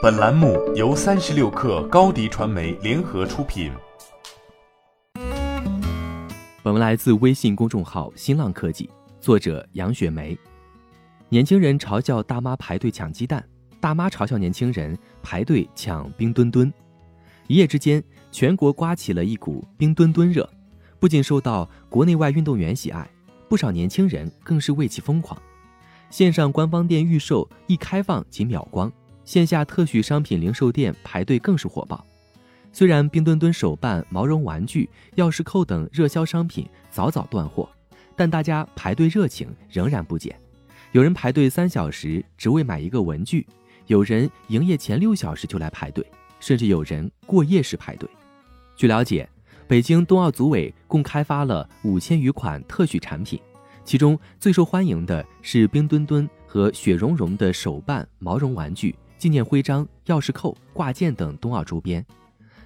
[0.00, 3.72] 本栏目由三十六氪高低传媒联合出品。
[6.62, 8.88] 本文来自微信公众号“新浪科技”，
[9.20, 10.38] 作者杨雪梅。
[11.28, 13.44] 年轻人嘲笑大妈排队抢鸡蛋，
[13.80, 16.72] 大妈嘲笑年轻人排队抢冰墩墩。
[17.48, 20.48] 一夜之间，全国刮起了一股冰墩墩热，
[21.00, 23.08] 不仅受到国内外运动员喜爱，
[23.48, 25.36] 不少年轻人更是为其疯狂。
[26.08, 28.92] 线上官方店预售一开放即秒光，
[29.24, 32.04] 线下特许商品零售店排队更是火爆。
[32.72, 37.68] 虽然冰墩墩手办、毛绒玩具、钥匙扣等热销商品早早断货，
[38.16, 40.34] 但大家排队热情仍然不减。
[40.92, 43.46] 有人排队三小时只为买一个文具，
[43.86, 46.04] 有人营业前六小时就来排队。
[46.40, 48.10] 甚至有人过夜时排队。
[48.74, 49.28] 据了解，
[49.68, 53.40] 北京冬奥组委共开发了五千余款特许产品，
[53.84, 62.04] 其中最受欢迎的是冰墩墩和雪融融的手办、毛绒玩具、纪念徽章、钥匙扣、挂件等冬奥周边。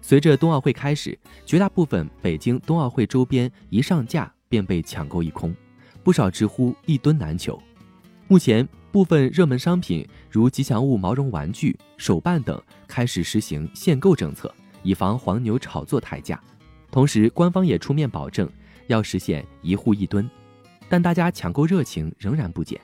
[0.00, 5.52] 随着冬奥会开始，绝大部分北京冬奥会周边一上架便被抢购一空，
[6.04, 7.60] 不少直呼一吨难求。
[8.28, 16.40] 目前，部分热门商品如吉祥物毛绒玩具、手办等开始实行限购政策，以防黄牛炒作抬价。
[16.88, 18.48] 同时，官方也出面保证
[18.86, 20.30] 要实现一户一吨，
[20.88, 22.80] 但大家抢购热情仍然不减。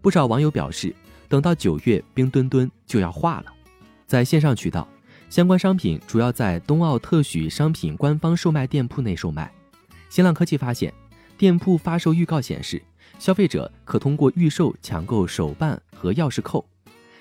[0.00, 0.92] 不少网友表示，
[1.28, 3.46] 等到九月冰墩墩就要化了。
[4.06, 4.86] 在线上渠道，
[5.28, 9.52] 相关商品主要在冬奥特许商品官方售卖店铺内售卖。
[10.08, 10.92] 新浪科技发现，
[11.36, 12.82] 店铺发售预告显示。
[13.18, 16.66] 消费者可通过预售抢购手办和钥匙扣，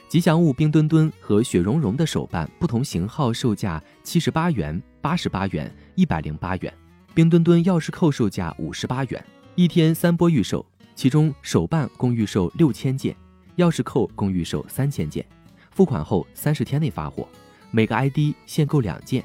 [0.09, 6.73] 吉祥物冰墩墩和雪融融的手办不同型号售价七十八元、八十八元、一百零八元，
[7.13, 9.25] 冰墩墩钥匙扣售价五十八元。
[9.55, 13.15] 一天三波预售，其中手办共预售六千件，
[13.57, 15.25] 钥匙扣共预售三千件，
[15.71, 17.27] 付款后三十天内发货，
[17.71, 19.23] 每个 ID 限购两件。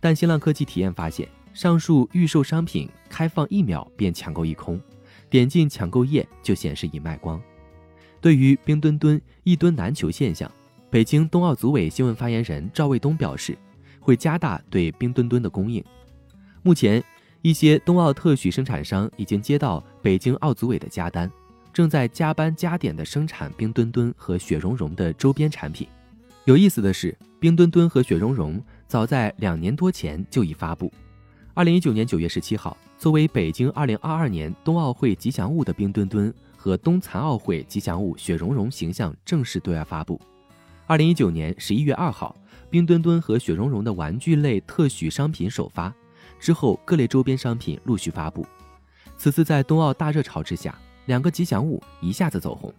[0.00, 4.80] 但新浪科技体验发现，上述预售商品开放一秒便抢购一空。
[5.30, 7.40] 点进抢购页就显示已卖光。
[8.20, 10.50] 对于冰墩墩一吨难求现象，
[10.88, 13.56] 北京冬奥组委新闻发言人赵卫东表示，
[14.00, 15.84] 会加大对冰墩墩的供应。
[16.62, 17.02] 目前，
[17.42, 21.30] 一些冬奥特许生产商已经接到北京奥组委的加单，
[21.72, 25.86] 正在加班加点的生产冰墩墩和雪融融的周边产品。
[26.44, 30.92] 有意思的是，冰墩墩和雪融融早在两年多前就已发布。
[31.54, 32.76] 二零一九年九月十七号。
[32.98, 40.20] 作为北京二零二二年冬奥会吉祥物的冰墩墩和冬残奥会吉祥物雪融融形象正式对外发布。
[40.88, 42.34] 二零一九年十一月二号，
[42.68, 45.94] 冰墩墩和雪融融的玩具类特许商品首发，
[46.40, 48.44] 之后各类周边商品陆续发布。
[49.16, 50.76] 此次在冬奥大热潮之下，
[51.08, 52.72] 两个吉祥物一下子走红。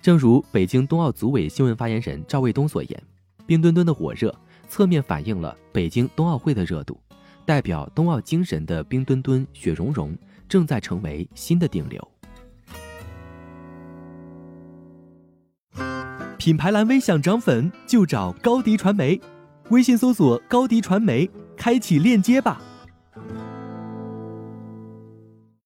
[0.00, 3.02] 正如北京冬奥组委新闻发言人赵卫东所言，
[3.46, 4.34] 冰墩墩的火热
[4.68, 6.98] 侧面反映了北京冬奥会的热度。
[7.44, 10.16] 代表冬奥精神的冰墩墩、雪融融
[10.48, 12.08] 正在成为新的顶流。
[16.38, 19.20] 品牌蓝 V 想涨粉就找高迪传媒，
[19.68, 22.62] 微信搜索高迪传媒，开启链接吧。